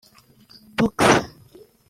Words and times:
Box 0.79 0.97